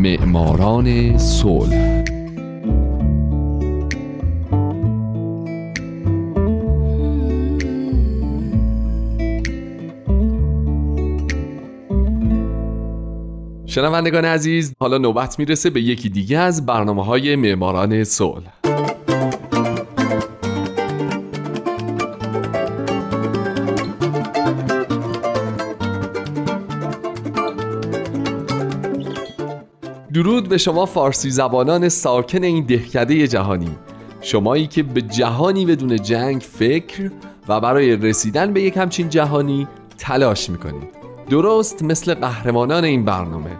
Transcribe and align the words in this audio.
معماران 0.00 1.18
صلح. 1.18 2.04
شنوندگان 13.66 14.24
عزیز 14.24 14.74
حالا 14.80 14.98
نوبت 14.98 15.38
می‌رسه 15.38 15.70
به 15.70 15.80
یکی 15.80 16.08
دیگه 16.08 16.38
از 16.38 16.66
برنامه 16.66 17.04
های 17.04 17.36
معماران 17.36 18.04
صلح. 18.04 18.59
به 30.50 30.58
شما 30.58 30.86
فارسی 30.86 31.30
زبانان 31.30 31.88
ساکن 31.88 32.44
این 32.44 32.64
دهکده 32.64 33.28
جهانی 33.28 33.70
شمایی 34.20 34.66
که 34.66 34.82
به 34.82 35.02
جهانی 35.02 35.66
بدون 35.66 35.96
جنگ 35.96 36.40
فکر 36.40 37.10
و 37.48 37.60
برای 37.60 37.96
رسیدن 37.96 38.52
به 38.52 38.62
یک 38.62 38.76
همچین 38.76 39.08
جهانی 39.08 39.68
تلاش 39.98 40.50
می‌کنید. 40.50 40.88
درست 41.30 41.82
مثل 41.82 42.14
قهرمانان 42.14 42.84
این 42.84 43.04
برنامه 43.04 43.50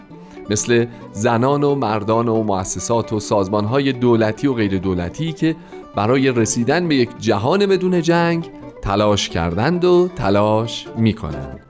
مثل 0.51 0.87
زنان 1.13 1.65
و 1.65 1.75
مردان 1.75 2.29
و 2.29 2.43
مؤسسات 2.43 3.13
و 3.13 3.21
سازمانهای 3.21 3.93
دولتی 3.93 4.47
و 4.47 4.55
غیر 4.55 4.79
دولتی 4.79 5.33
که 5.33 5.57
برای 5.97 6.31
رسیدن 6.31 6.89
به 6.89 6.95
یک 6.95 7.11
جهان 7.19 7.67
بدون 7.67 8.03
جنگ 8.03 8.51
تلاش 8.83 9.29
کردند 9.29 9.85
و 9.85 10.09
تلاش 10.17 10.87
می‌کنند. 10.97 11.70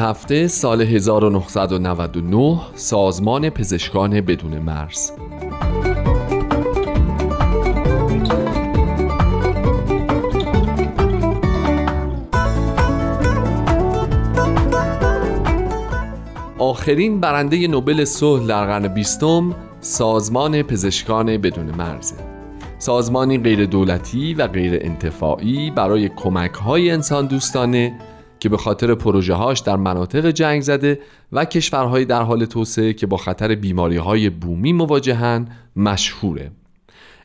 هفته 0.00 0.48
سال 0.48 0.82
1999 0.82 2.60
سازمان 2.74 3.50
پزشکان 3.50 4.20
بدون 4.20 4.58
مرز. 4.58 5.10
آخرین 16.58 17.20
برنده 17.20 17.68
نوبل 17.68 18.04
صلح 18.04 18.46
در 18.46 18.66
قرن 18.66 18.88
بیستم 18.88 19.54
سازمان 19.80 20.62
پزشکان 20.62 21.38
بدون 21.38 21.66
مرزه 21.66 22.16
سازمانی 22.78 23.38
غیر 23.38 23.66
دولتی 23.66 24.34
و 24.34 24.46
غیر 24.46 24.78
انتفاعی 24.82 25.70
برای 25.70 26.08
کمک 26.08 26.52
های 26.52 26.90
انسان 26.90 27.26
دوستانه 27.26 27.94
که 28.40 28.48
به 28.48 28.56
خاطر 28.56 28.94
پروژه 28.94 29.34
هاش 29.34 29.60
در 29.60 29.76
مناطق 29.76 30.30
جنگ 30.30 30.62
زده 30.62 31.00
و 31.32 31.44
کشورهای 31.44 32.04
در 32.04 32.22
حال 32.22 32.44
توسعه 32.44 32.92
که 32.92 33.06
با 33.06 33.16
خطر 33.16 33.54
بیماری 33.54 33.96
های 33.96 34.30
بومی 34.30 34.72
مواجهن 34.72 35.48
مشهوره. 35.76 36.50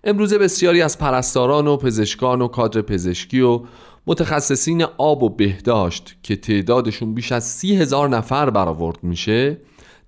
امروزه 0.03 0.37
بسیاری 0.37 0.81
از 0.81 0.97
پرستاران 0.97 1.67
و 1.67 1.77
پزشکان 1.77 2.41
و 2.41 2.47
کادر 2.47 2.81
پزشکی 2.81 3.41
و 3.41 3.61
متخصصین 4.07 4.83
آب 4.97 5.23
و 5.23 5.29
بهداشت 5.29 6.15
که 6.23 6.35
تعدادشون 6.35 7.13
بیش 7.13 7.31
از 7.31 7.43
سی 7.43 7.75
هزار 7.75 8.09
نفر 8.09 8.49
برآورد 8.49 9.03
میشه 9.03 9.57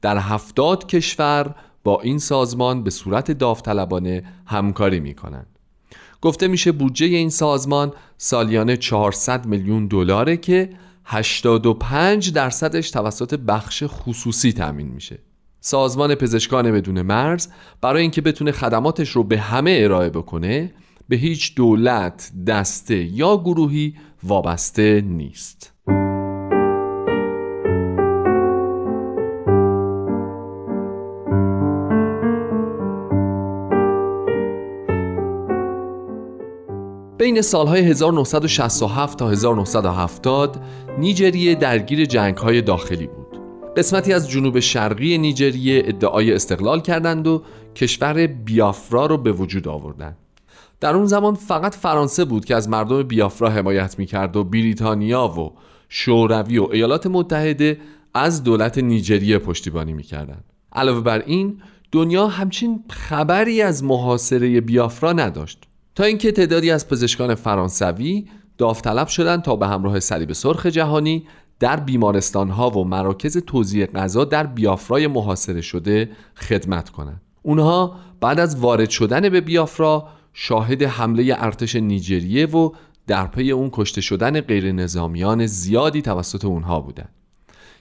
در 0.01 0.17
هفتاد 0.17 0.87
کشور 0.87 1.55
با 1.83 2.01
این 2.01 2.19
سازمان 2.19 2.83
به 2.83 2.89
صورت 2.89 3.31
داوطلبانه 3.31 4.23
همکاری 4.45 4.99
می‌کنن 4.99 5.45
گفته 6.21 6.47
میشه 6.47 6.71
بودجه 6.71 7.05
این 7.05 7.29
سازمان 7.29 7.93
سالیانه 8.17 8.77
400 8.77 9.45
میلیون 9.45 9.87
دلاره 9.87 10.37
که 10.37 10.69
85 11.09 12.33
درصدش 12.33 12.91
توسط 12.91 13.33
بخش 13.33 13.83
خصوصی 13.87 14.53
تامین 14.53 14.87
میشه 14.87 15.19
سازمان 15.59 16.15
پزشکان 16.15 16.71
بدون 16.71 17.01
مرز 17.01 17.47
برای 17.81 18.01
اینکه 18.01 18.21
بتونه 18.21 18.51
خدماتش 18.51 19.09
رو 19.09 19.23
به 19.23 19.39
همه 19.39 19.79
ارائه 19.83 20.09
بکنه 20.09 20.73
به 21.09 21.15
هیچ 21.15 21.55
دولت، 21.55 22.31
دسته 22.47 22.95
یا 22.95 23.37
گروهی 23.37 23.95
وابسته 24.23 25.01
نیست. 25.01 25.76
بین 37.37 37.41
سالهای 37.41 37.81
1967 37.81 39.17
تا 39.17 39.29
1970 39.29 40.61
نیجریه 40.97 41.55
درگیر 41.55 42.05
جنگهای 42.05 42.61
داخلی 42.61 43.07
بود. 43.07 43.39
قسمتی 43.77 44.13
از 44.13 44.29
جنوب 44.29 44.59
شرقی 44.59 45.17
نیجریه 45.17 45.83
ادعای 45.85 46.33
استقلال 46.33 46.81
کردند 46.81 47.27
و 47.27 47.43
کشور 47.75 48.27
بیافرا 48.27 49.05
رو 49.05 49.17
به 49.17 49.31
وجود 49.31 49.67
آوردند. 49.67 50.17
در 50.79 50.95
اون 50.95 51.05
زمان 51.05 51.35
فقط 51.35 51.75
فرانسه 51.75 52.25
بود 52.25 52.45
که 52.45 52.55
از 52.55 52.69
مردم 52.69 53.03
بیافرا 53.03 53.49
حمایت 53.49 53.99
می‌کرد 53.99 54.35
و 54.35 54.43
بریتانیا 54.43 55.27
و 55.27 55.51
شوروی 55.89 56.57
و 56.57 56.67
ایالات 56.71 57.07
متحده 57.07 57.79
از 58.13 58.43
دولت 58.43 58.77
نیجریه 58.77 59.37
پشتیبانی 59.39 59.93
می‌کردند. 59.93 60.43
علاوه 60.73 61.01
بر 61.01 61.19
این 61.19 61.61
دنیا 61.91 62.27
همچین 62.27 62.83
خبری 62.89 63.61
از 63.61 63.83
محاصره 63.83 64.61
بیافرا 64.61 65.13
نداشت 65.13 65.67
تا 65.97 66.03
اینکه 66.03 66.31
تعدادی 66.31 66.71
از 66.71 66.87
پزشکان 66.87 67.35
فرانسوی 67.35 68.25
داوطلب 68.57 69.07
شدند 69.07 69.41
تا 69.41 69.55
به 69.55 69.67
همراه 69.67 69.99
صلیب 69.99 70.33
سرخ 70.33 70.65
جهانی 70.65 71.27
در 71.59 71.79
بیمارستان 71.79 72.49
ها 72.49 72.69
و 72.69 72.83
مراکز 72.83 73.37
توزیع 73.37 73.85
غذا 73.85 74.25
در 74.25 74.45
بیافرای 74.45 75.07
محاصره 75.07 75.61
شده 75.61 76.09
خدمت 76.35 76.89
کنند. 76.89 77.21
اونها 77.41 77.95
بعد 78.19 78.39
از 78.39 78.59
وارد 78.59 78.89
شدن 78.89 79.29
به 79.29 79.41
بیافرا 79.41 80.07
شاهد 80.33 80.83
حمله 80.83 81.35
ارتش 81.37 81.75
نیجریه 81.75 82.45
و 82.45 82.71
در 83.07 83.27
پی 83.27 83.51
اون 83.51 83.69
کشته 83.73 84.01
شدن 84.01 84.41
غیر 84.41 84.71
نظامیان 84.71 85.45
زیادی 85.45 86.01
توسط 86.01 86.45
اونها 86.45 86.79
بودند. 86.79 87.09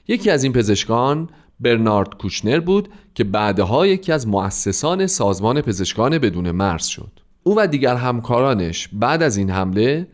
یکی 0.09 0.31
از 0.31 0.45
این 0.45 0.53
پزشکان 0.53 1.29
برنارد 1.61 2.15
کوشنر 2.15 2.61
بود 2.61 2.89
که 3.15 3.25
بعدها 3.25 3.87
یکی 3.87 4.13
از 4.13 4.29
مؤسسان 4.29 5.07
سازمان 5.07 5.61
پزشکان 5.61 6.19
بدون 6.19 6.51
مرز 6.51 6.87
شد. 6.87 7.26
او 7.47 7.55
و 7.57 7.67
دیگر 7.67 7.97
همکارانش 7.97 8.89
بعد 8.93 9.23
از 9.23 9.37
این 9.37 9.51
حمله 9.51 10.09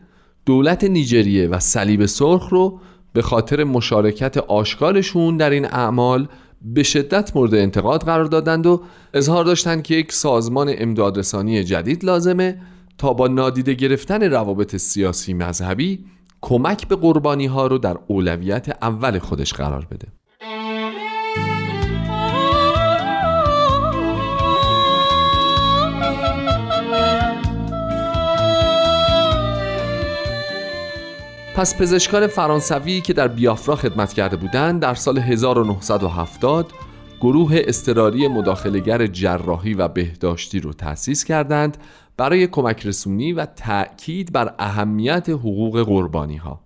دولت 0.45 0.83
نیجریه 0.83 1.47
و 1.47 1.59
صلیب 1.59 2.05
سرخ 2.05 2.49
رو 2.49 2.79
به 3.13 3.21
خاطر 3.21 3.63
مشارکت 3.63 4.37
آشکارشون 4.37 5.37
در 5.37 5.49
این 5.49 5.65
اعمال 5.65 6.27
به 6.61 6.83
شدت 6.83 7.35
مورد 7.35 7.55
انتقاد 7.55 8.03
قرار 8.03 8.25
دادند 8.25 8.65
و 8.65 8.81
اظهار 9.13 9.45
داشتند 9.45 9.83
که 9.83 9.95
یک 9.95 10.11
سازمان 10.11 10.73
امدادرسانی 10.77 11.63
جدید 11.63 12.05
لازمه 12.05 12.61
تا 12.97 13.13
با 13.13 13.27
نادیده 13.27 13.73
گرفتن 13.73 14.23
روابط 14.23 14.75
سیاسی 14.75 15.33
مذهبی 15.33 16.05
کمک 16.41 16.87
به 16.87 16.95
قربانی 16.95 17.45
ها 17.45 17.67
رو 17.67 17.77
در 17.77 17.97
اولویت 18.07 18.77
اول 18.81 19.19
خودش 19.19 19.53
قرار 19.53 19.87
بده. 19.91 20.07
پس 31.55 31.77
پزشکان 31.77 32.27
فرانسوی 32.27 33.01
که 33.01 33.13
در 33.13 33.27
بیافرا 33.27 33.75
خدمت 33.75 34.13
کرده 34.13 34.35
بودند 34.35 34.81
در 34.81 34.93
سال 34.93 35.17
1970 35.17 36.71
گروه 37.21 37.61
استراری 37.67 38.27
مداخلگر 38.27 39.07
جراحی 39.07 39.73
و 39.73 39.87
بهداشتی 39.87 40.59
رو 40.59 40.73
تأسیس 40.73 41.23
کردند 41.23 41.77
برای 42.17 42.47
کمک 42.47 42.85
رسونی 42.85 43.33
و 43.33 43.45
تأکید 43.45 44.33
بر 44.33 44.53
اهمیت 44.59 45.29
حقوق 45.29 45.83
قربانی 45.83 46.37
ها. 46.37 46.59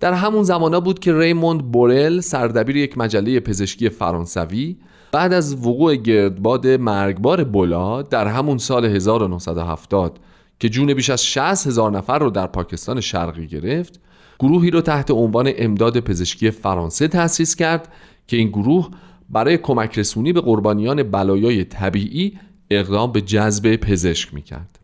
در 0.00 0.12
همون 0.12 0.42
زمانا 0.42 0.80
بود 0.80 0.98
که 0.98 1.18
ریموند 1.18 1.72
بورل 1.72 2.20
سردبیر 2.20 2.76
یک 2.76 2.98
مجله 2.98 3.40
پزشکی 3.40 3.88
فرانسوی 3.88 4.76
بعد 5.12 5.32
از 5.32 5.66
وقوع 5.66 5.96
گردباد 5.96 6.66
مرگبار 6.66 7.44
بولا 7.44 8.02
در 8.02 8.26
همون 8.26 8.58
سال 8.58 8.84
1970 8.84 10.18
که 10.60 10.68
جون 10.68 10.94
بیش 10.94 11.10
از 11.10 11.26
60 11.26 11.66
هزار 11.66 11.90
نفر 11.90 12.18
رو 12.18 12.30
در 12.30 12.46
پاکستان 12.46 13.00
شرقی 13.00 13.46
گرفت 13.46 14.00
گروهی 14.38 14.70
رو 14.70 14.80
تحت 14.80 15.10
عنوان 15.10 15.52
امداد 15.56 16.00
پزشکی 16.00 16.50
فرانسه 16.50 17.08
تأسیس 17.08 17.56
کرد 17.56 17.92
که 18.26 18.36
این 18.36 18.48
گروه 18.48 18.90
برای 19.30 19.58
کمک 19.58 19.98
رسونی 19.98 20.32
به 20.32 20.40
قربانیان 20.40 21.02
بلایای 21.02 21.64
طبیعی 21.64 22.38
اقدام 22.70 23.12
به 23.12 23.20
جذب 23.20 23.76
پزشک 23.76 24.34
می‌کرد. 24.34 24.78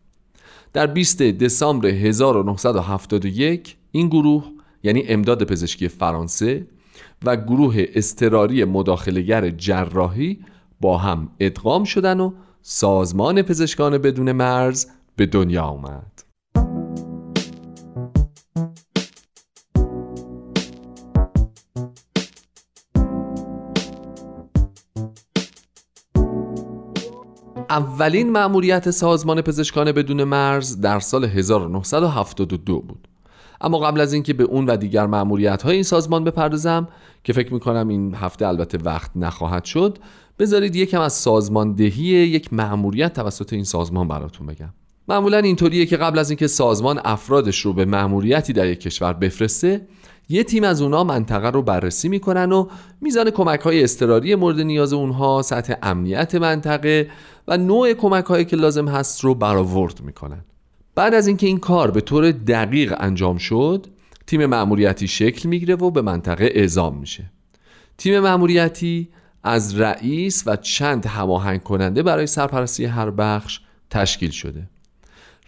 در 0.73 0.87
20 0.87 1.21
دسامبر 1.21 1.87
1971 1.87 3.75
این 3.91 4.07
گروه 4.07 4.43
یعنی 4.83 5.03
امداد 5.07 5.43
پزشکی 5.43 5.87
فرانسه 5.87 6.67
و 7.23 7.35
گروه 7.35 7.85
استراری 7.95 8.63
مداخلگر 8.63 9.49
جراحی 9.49 10.39
با 10.81 10.97
هم 10.97 11.29
ادغام 11.39 11.83
شدن 11.83 12.19
و 12.19 12.31
سازمان 12.61 13.41
پزشکان 13.41 13.97
بدون 13.97 14.31
مرز 14.31 14.87
به 15.17 15.25
دنیا 15.25 15.63
آمد. 15.63 16.23
اولین 27.69 28.31
مأموریت 28.31 28.91
سازمان 28.91 29.41
پزشکان 29.41 29.91
بدون 29.91 30.23
مرز 30.23 30.81
در 30.81 30.99
سال 30.99 31.25
1972 31.25 32.81
بود. 32.81 33.07
اما 33.61 33.79
قبل 33.79 34.01
از 34.01 34.13
اینکه 34.13 34.33
به 34.33 34.43
اون 34.43 34.65
و 34.65 34.77
دیگر 34.77 35.05
مأموریت 35.05 35.61
های 35.61 35.73
این 35.73 35.83
سازمان 35.83 36.23
بپردازم 36.23 36.87
که 37.23 37.33
فکر 37.33 37.53
می‌کنم 37.53 37.87
این 37.87 38.15
هفته 38.15 38.47
البته 38.47 38.77
وقت 38.77 39.11
نخواهد 39.15 39.65
شد 39.65 39.97
بذارید 40.39 40.75
یکم 40.75 41.01
از 41.01 41.13
سازماندهی 41.13 42.03
یک 42.03 42.53
مأموریت 42.53 43.13
توسط 43.13 43.53
این 43.53 43.63
سازمان 43.63 44.07
براتون 44.07 44.47
بگم. 44.47 44.73
معمولا 45.07 45.37
اینطوریه 45.37 45.85
که 45.85 45.97
قبل 45.97 46.19
از 46.19 46.29
اینکه 46.29 46.47
سازمان 46.47 47.01
افرادش 47.05 47.59
رو 47.59 47.73
به 47.73 47.85
مأموریتی 47.85 48.53
در 48.53 48.67
یک 48.67 48.79
کشور 48.79 49.13
بفرسته 49.13 49.87
یه 50.29 50.43
تیم 50.43 50.63
از 50.63 50.81
اونها 50.81 51.03
منطقه 51.03 51.49
رو 51.49 51.61
بررسی 51.61 52.09
می‌کنن 52.09 52.51
و 52.51 52.67
میزان 53.01 53.29
کمک 53.29 53.59
های 53.59 53.83
استراری 53.83 54.35
مورد 54.35 54.59
نیاز 54.59 54.93
اونها 54.93 55.41
سطح 55.41 55.73
امنیت 55.83 56.35
منطقه 56.35 57.09
و 57.47 57.57
نوع 57.57 57.93
کمک 57.93 58.25
هایی 58.25 58.45
که 58.45 58.55
لازم 58.55 58.87
هست 58.87 59.23
رو 59.23 59.35
برآورد 59.35 60.01
می‌کنن. 60.01 60.45
بعد 60.95 61.13
از 61.13 61.27
اینکه 61.27 61.47
این 61.47 61.59
کار 61.59 61.91
به 61.91 62.01
طور 62.01 62.31
دقیق 62.31 62.93
انجام 62.97 63.37
شد 63.37 63.87
تیم 64.27 64.45
مأموریتی 64.45 65.07
شکل 65.07 65.49
می‌گیره 65.49 65.75
و 65.75 65.91
به 65.91 66.01
منطقه 66.01 66.51
اعزام 66.53 66.97
میشه. 66.97 67.23
تیم 67.97 68.19
مأموریتی 68.19 69.09
از 69.43 69.79
رئیس 69.79 70.43
و 70.45 70.55
چند 70.55 71.05
هماهنگ 71.05 71.63
کننده 71.63 72.03
برای 72.03 72.27
سرپرستی 72.27 72.85
هر 72.85 73.09
بخش 73.09 73.59
تشکیل 73.89 74.29
شده. 74.29 74.69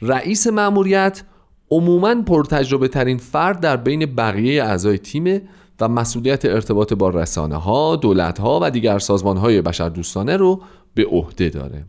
رئیس 0.01 0.47
مأموریت 0.47 1.23
عموما 1.71 2.21
پرتجربه 2.21 2.87
ترین 2.87 3.17
فرد 3.17 3.59
در 3.59 3.77
بین 3.77 4.05
بقیه 4.05 4.63
اعضای 4.63 4.97
تیم 4.97 5.41
و 5.81 5.89
مسئولیت 5.89 6.45
ارتباط 6.45 6.93
با 6.93 7.09
رسانه 7.09 7.55
ها، 7.55 7.95
دولت 7.95 8.39
ها 8.39 8.59
و 8.61 8.71
دیگر 8.71 8.99
سازمان 8.99 9.37
های 9.37 9.61
بشر 9.61 9.89
دوستانه 9.89 10.37
رو 10.37 10.61
به 10.93 11.05
عهده 11.05 11.49
داره. 11.49 11.85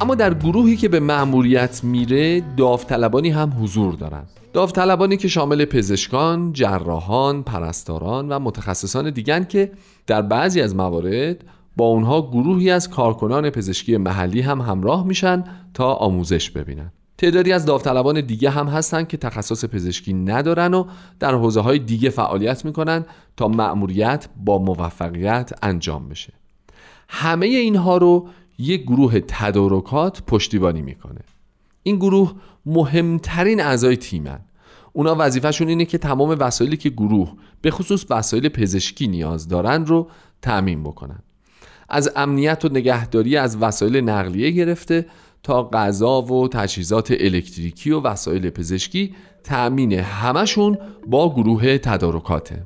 اما 0.00 0.14
در 0.14 0.34
گروهی 0.34 0.76
که 0.76 0.88
به 0.88 1.00
مأموریت 1.00 1.84
میره 1.84 2.40
داوطلبانی 2.40 3.30
هم 3.30 3.52
حضور 3.62 3.94
دارند. 3.94 4.28
داوطلبانی 4.52 5.16
که 5.16 5.28
شامل 5.28 5.64
پزشکان، 5.64 6.52
جراحان، 6.52 7.42
پرستاران 7.42 8.28
و 8.28 8.38
متخصصان 8.38 9.10
دیگن 9.10 9.44
که 9.44 9.72
در 10.06 10.22
بعضی 10.22 10.60
از 10.60 10.76
موارد 10.76 11.44
با 11.76 11.84
اونها 11.84 12.22
گروهی 12.22 12.70
از 12.70 12.90
کارکنان 12.90 13.50
پزشکی 13.50 13.96
محلی 13.96 14.40
هم 14.40 14.60
همراه 14.60 15.06
میشن 15.06 15.44
تا 15.74 15.94
آموزش 15.94 16.50
ببینن. 16.50 16.92
تعدادی 17.18 17.52
از 17.52 17.64
داوطلبان 17.64 18.20
دیگه 18.20 18.50
هم 18.50 18.66
هستن 18.66 19.04
که 19.04 19.16
تخصص 19.16 19.64
پزشکی 19.64 20.12
ندارن 20.14 20.74
و 20.74 20.84
در 21.20 21.34
حوزه 21.34 21.60
های 21.60 21.78
دیگه 21.78 22.10
فعالیت 22.10 22.64
می‌کنن 22.64 23.04
تا 23.36 23.48
مأموریت 23.48 24.28
با 24.44 24.58
موفقیت 24.58 25.52
انجام 25.62 26.08
بشه. 26.08 26.32
همه 27.08 27.46
اینها 27.46 27.96
رو 27.96 28.28
یک 28.58 28.82
گروه 28.82 29.20
تدارکات 29.20 30.22
پشتیبانی 30.26 30.82
می‌کنه. 30.82 31.20
این 31.82 31.96
گروه 31.96 32.32
مهمترین 32.66 33.60
اعضای 33.60 33.96
تیمن. 33.96 34.40
اونا 34.92 35.16
وظیفهشون 35.18 35.68
اینه 35.68 35.84
که 35.84 35.98
تمام 35.98 36.36
وسایلی 36.40 36.76
که 36.76 36.90
گروه 36.90 37.32
به 37.62 37.70
خصوص 37.70 38.06
وسایل 38.10 38.48
پزشکی 38.48 39.06
نیاز 39.06 39.48
دارن 39.48 39.86
رو 39.86 40.10
تعمین 40.42 40.82
بکنن. 40.82 41.18
از 41.88 42.12
امنیت 42.16 42.64
و 42.64 42.68
نگهداری 42.68 43.36
از 43.36 43.56
وسایل 43.56 43.96
نقلیه 43.96 44.50
گرفته 44.50 45.06
تا 45.42 45.68
غذا 45.72 46.22
و 46.22 46.48
تجهیزات 46.48 47.10
الکتریکی 47.10 47.90
و 47.90 48.00
وسایل 48.00 48.50
پزشکی 48.50 49.14
تأمین 49.44 49.92
همشون 49.92 50.78
با 51.06 51.34
گروه 51.34 51.78
تدارکاته. 51.78 52.62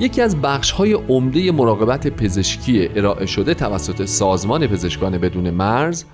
یکی 0.00 0.22
از 0.22 0.36
بخش 0.42 0.70
های 0.70 0.92
عمده 0.92 1.52
مراقبت 1.52 2.08
پزشکی 2.08 2.88
ارائه 2.94 3.26
شده 3.26 3.54
توسط 3.54 4.04
سازمان 4.04 4.66
پزشکان 4.66 5.18
بدون 5.18 5.50
مرز 5.50 6.04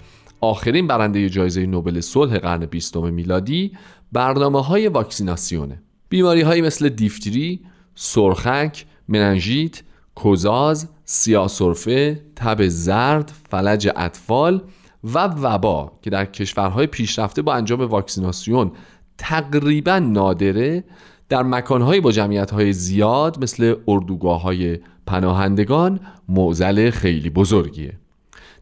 آخرین 0.41 0.87
برنده 0.87 1.29
جایزه 1.29 1.67
نوبل 1.67 2.01
صلح 2.01 2.39
قرن 2.39 2.67
بیستم 2.67 3.13
میلادی 3.13 3.73
برنامه 4.13 4.63
های 4.63 4.89
واکسیناسیونه. 4.89 5.83
بیماری 6.09 6.41
هایی 6.41 6.63
مثل 6.63 6.89
دیفتری، 6.89 7.61
سرخک، 7.95 8.85
مننژیت، 9.09 9.83
کوزاز، 10.15 10.89
سیاسرفه، 11.05 12.23
تب 12.37 12.69
زرد، 12.69 13.33
فلج 13.51 13.89
اطفال 13.97 14.63
و 15.05 15.19
وبا 15.19 15.93
که 16.03 16.11
در 16.11 16.25
کشورهای 16.25 16.87
پیشرفته 16.87 17.43
با 17.43 17.55
انجام 17.55 17.81
واکسیناسیون 17.81 18.73
تقریبا 19.19 19.99
نادره 19.99 20.85
در 21.33 21.43
مکانهایی 21.43 22.01
با 22.01 22.13
جمعیتهای 22.13 22.73
زیاد 22.73 23.43
مثل 23.43 23.75
اردوگاه 23.89 24.43
های 24.43 24.79
پناهندگان 25.07 26.01
موزل 26.29 26.91
خیلی 26.91 27.31
بزرگیه. 27.31 27.93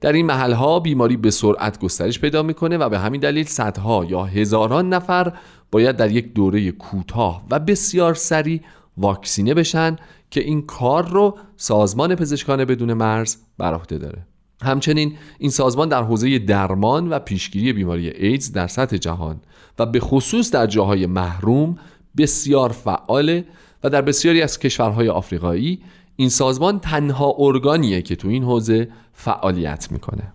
در 0.00 0.12
این 0.12 0.26
محلها 0.26 0.80
بیماری 0.80 1.16
به 1.16 1.30
سرعت 1.30 1.80
گسترش 1.80 2.20
پیدا 2.20 2.42
می‌کنه 2.42 2.76
و 2.78 2.88
به 2.88 2.98
همین 2.98 3.20
دلیل 3.20 3.46
صدها 3.46 4.04
یا 4.04 4.24
هزاران 4.24 4.88
نفر 4.88 5.32
باید 5.70 5.96
در 5.96 6.10
یک 6.10 6.32
دوره 6.32 6.70
کوتاه 6.70 7.42
و 7.50 7.58
بسیار 7.58 8.14
سریع 8.14 8.60
واکسینه 8.96 9.54
بشن 9.54 9.96
که 10.30 10.40
این 10.40 10.66
کار 10.66 11.08
رو 11.08 11.38
سازمان 11.56 12.14
پزشکان 12.14 12.64
بدون 12.64 12.92
مرز 12.92 13.36
بر 13.58 13.74
عهده 13.74 13.98
داره. 13.98 14.26
همچنین 14.62 15.16
این 15.38 15.50
سازمان 15.50 15.88
در 15.88 16.02
حوزه 16.02 16.38
درمان 16.38 17.08
و 17.08 17.18
پیشگیری 17.18 17.72
بیماری 17.72 18.08
ایدز 18.08 18.52
در 18.52 18.66
سطح 18.66 18.96
جهان 18.96 19.40
و 19.78 19.86
به 19.86 20.00
خصوص 20.00 20.50
در 20.50 20.66
جاهای 20.66 21.06
محروم 21.06 21.78
بسیار 22.16 22.72
فعاله 22.72 23.44
و 23.84 23.90
در 23.90 24.02
بسیاری 24.02 24.42
از 24.42 24.58
کشورهای 24.58 25.08
آفریقایی 25.08 25.80
این 26.16 26.28
سازمان 26.28 26.80
تنها 26.80 27.34
ارگانیه 27.38 28.02
که 28.02 28.16
تو 28.16 28.28
این 28.28 28.44
حوزه 28.44 28.88
فعالیت 29.12 29.92
می‌کنه. 29.92 30.32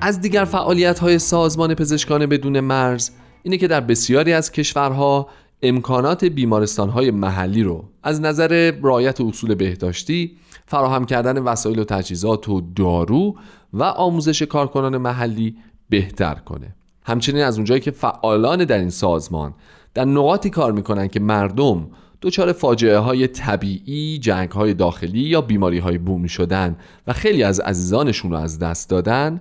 از 0.00 0.20
دیگر 0.20 0.44
فعالیت 0.44 0.98
های 0.98 1.18
سازمان 1.18 1.74
پزشکان 1.74 2.26
بدون 2.26 2.60
مرز 2.60 3.10
اینه 3.42 3.56
که 3.56 3.68
در 3.68 3.80
بسیاری 3.80 4.32
از 4.32 4.52
کشورها 4.52 5.28
امکانات 5.62 6.24
بیمارستان 6.24 6.88
های 6.88 7.10
محلی 7.10 7.62
رو 7.62 7.84
از 8.02 8.20
نظر 8.20 8.72
رعایت 8.82 9.20
اصول 9.20 9.54
بهداشتی 9.54 10.36
فراهم 10.66 11.04
کردن 11.04 11.38
وسایل 11.38 11.78
و 11.78 11.84
تجهیزات 11.84 12.48
و 12.48 12.60
دارو 12.76 13.36
و 13.72 13.82
آموزش 13.82 14.42
کارکنان 14.42 14.96
محلی 14.96 15.56
بهتر 15.88 16.34
کنه. 16.34 16.74
همچنین 17.04 17.42
از 17.42 17.56
اونجایی 17.56 17.80
که 17.80 17.90
فعالان 17.90 18.64
در 18.64 18.78
این 18.78 18.90
سازمان 18.90 19.54
در 19.94 20.04
نقاطی 20.04 20.50
کار 20.50 20.72
می‌کنن 20.72 21.08
که 21.08 21.20
مردم 21.20 21.90
دچار 22.22 22.52
فاجعه 22.52 22.98
های 22.98 23.26
طبیعی، 23.26 24.18
جنگ 24.18 24.50
های 24.50 24.74
داخلی 24.74 25.20
یا 25.20 25.40
بیماری 25.40 25.78
های 25.78 25.98
بومی 25.98 26.28
شدن 26.28 26.76
و 27.06 27.12
خیلی 27.12 27.42
از 27.42 27.60
عزیزانشون 27.60 28.30
رو 28.30 28.36
از 28.36 28.58
دست 28.58 28.90
دادن 28.90 29.40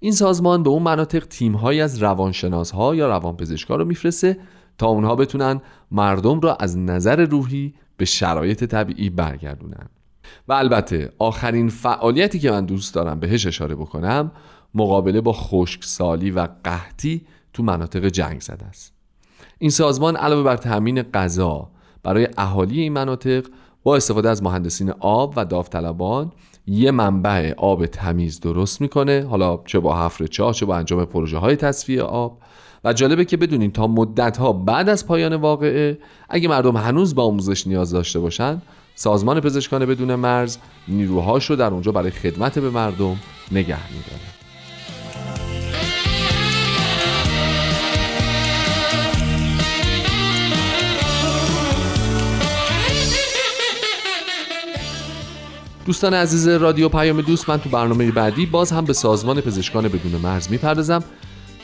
این 0.00 0.12
سازمان 0.12 0.62
به 0.62 0.70
اون 0.70 0.82
مناطق 0.82 1.26
تیم 1.26 1.54
از 1.56 2.02
روانشناس 2.02 2.70
ها 2.70 2.94
یا 2.94 3.08
روانپزشکا 3.08 3.76
رو 3.76 3.84
میفرسته 3.84 4.36
تا 4.78 4.86
اونها 4.86 5.16
بتونن 5.16 5.60
مردم 5.90 6.40
را 6.40 6.54
از 6.54 6.78
نظر 6.78 7.24
روحی 7.24 7.74
به 7.96 8.04
شرایط 8.04 8.64
طبیعی 8.64 9.10
برگردونن. 9.10 9.88
و 10.48 10.52
البته 10.52 11.12
آخرین 11.18 11.68
فعالیتی 11.68 12.38
که 12.38 12.50
من 12.50 12.66
دوست 12.66 12.94
دارم 12.94 13.20
بهش 13.20 13.46
اشاره 13.46 13.74
بکنم 13.74 14.32
مقابله 14.74 15.20
با 15.20 15.32
خشکسالی 15.32 16.30
و 16.30 16.48
قحطی 16.64 17.26
تو 17.52 17.62
مناطق 17.62 18.08
جنگ 18.08 18.40
زده 18.40 18.66
است. 18.66 18.94
این 19.58 19.70
سازمان 19.70 20.16
علاوه 20.16 20.42
بر 20.42 20.56
تامین 20.56 21.02
غذا 21.02 21.70
برای 22.02 22.28
اهالی 22.36 22.80
این 22.80 22.92
مناطق 22.92 23.46
با 23.82 23.96
استفاده 23.96 24.28
از 24.28 24.42
مهندسین 24.42 24.90
آب 25.00 25.34
و 25.36 25.44
داوطلبان 25.44 26.32
یه 26.66 26.90
منبع 26.90 27.54
آب 27.56 27.86
تمیز 27.86 28.40
درست 28.40 28.80
می‌کنه. 28.80 29.26
حالا 29.30 29.60
چه 29.64 29.78
با 29.78 30.04
حفر 30.04 30.26
چاه 30.26 30.52
چه 30.52 30.66
با 30.66 30.76
انجام 30.76 31.04
پروژه 31.04 31.38
های 31.38 31.56
تصفیه 31.56 32.02
آب. 32.02 32.38
و 32.84 32.92
جالبه 32.92 33.24
که 33.24 33.36
بدونین 33.36 33.72
تا 33.72 33.86
مدت 33.86 34.36
ها 34.36 34.52
بعد 34.52 34.88
از 34.88 35.06
پایان 35.06 35.34
واقعه 35.34 35.98
اگه 36.28 36.48
مردم 36.48 36.76
هنوز 36.76 37.14
به 37.14 37.22
آموزش 37.22 37.66
نیاز 37.66 37.90
داشته 37.90 38.18
باشن 38.18 38.62
سازمان 38.94 39.40
پزشکان 39.40 39.86
بدون 39.86 40.14
مرز 40.14 40.58
نیروهاش 40.88 41.50
رو 41.50 41.56
در 41.56 41.66
اونجا 41.66 41.92
برای 41.92 42.10
خدمت 42.10 42.58
به 42.58 42.70
مردم 42.70 43.16
نگه 43.52 43.92
میداره. 43.92 44.38
دوستان 55.86 56.14
عزیز 56.14 56.48
رادیو 56.48 56.88
پیام 56.88 57.20
دوست 57.20 57.48
من 57.48 57.58
تو 57.58 57.68
برنامه 57.68 58.10
بعدی 58.10 58.46
باز 58.46 58.72
هم 58.72 58.84
به 58.84 58.92
سازمان 58.92 59.40
پزشکان 59.40 59.88
بدون 59.88 60.20
مرز 60.22 60.50
می‌پردازم. 60.50 61.04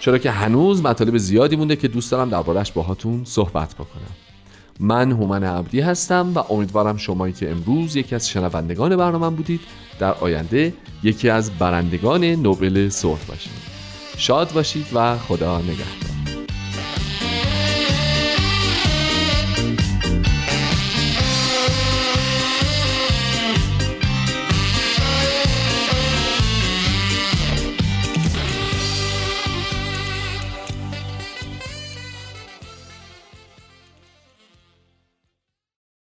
چرا 0.05 0.19
که 0.19 0.31
هنوز 0.31 0.83
مطالب 0.83 1.19
زیادی 1.19 1.57
مونده 1.57 1.77
که 1.77 1.89
دوست 1.89 2.11
دارم 2.11 2.29
دربارهش 2.29 2.73
باهاتون 2.73 3.25
صحبت 3.25 3.75
بکنم. 3.75 4.11
من 4.81 5.13
هومن 5.13 5.45
عبدی 5.45 5.81
هستم 5.81 6.33
و 6.35 6.53
امیدوارم 6.53 6.97
شمایی 6.97 7.33
که 7.33 7.51
امروز 7.51 7.97
یکی 7.97 8.15
از 8.15 8.29
شنوندگان 8.29 8.97
برنامه 8.97 9.37
بودید 9.37 9.61
در 9.99 10.15
آینده 10.15 10.75
یکی 11.03 11.29
از 11.29 11.51
برندگان 11.51 12.25
نوبل 12.25 12.89
صلح 12.89 13.25
باشید 13.29 13.53
شاد 14.17 14.53
باشید 14.53 14.87
و 14.95 15.19
خدا 15.19 15.59
نگهدار. 15.59 16.04